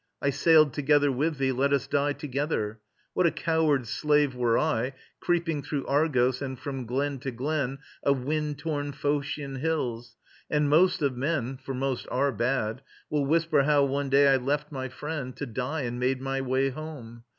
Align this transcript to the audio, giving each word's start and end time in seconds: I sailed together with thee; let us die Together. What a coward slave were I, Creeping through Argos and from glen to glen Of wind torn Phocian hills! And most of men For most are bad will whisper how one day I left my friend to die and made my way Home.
I 0.19 0.31
sailed 0.31 0.73
together 0.73 1.11
with 1.11 1.37
thee; 1.37 1.51
let 1.51 1.71
us 1.71 1.85
die 1.85 2.13
Together. 2.13 2.79
What 3.13 3.27
a 3.27 3.31
coward 3.31 3.85
slave 3.85 4.33
were 4.35 4.57
I, 4.57 4.95
Creeping 5.19 5.61
through 5.61 5.85
Argos 5.85 6.41
and 6.41 6.57
from 6.57 6.87
glen 6.87 7.19
to 7.19 7.29
glen 7.29 7.77
Of 8.01 8.23
wind 8.23 8.57
torn 8.57 8.93
Phocian 8.93 9.57
hills! 9.57 10.15
And 10.49 10.67
most 10.71 11.03
of 11.03 11.15
men 11.15 11.55
For 11.57 11.75
most 11.75 12.07
are 12.09 12.31
bad 12.31 12.81
will 13.11 13.27
whisper 13.27 13.61
how 13.61 13.83
one 13.83 14.09
day 14.09 14.27
I 14.33 14.37
left 14.37 14.71
my 14.71 14.89
friend 14.89 15.35
to 15.35 15.45
die 15.45 15.81
and 15.81 15.99
made 15.99 16.19
my 16.19 16.41
way 16.41 16.69
Home. 16.71 17.23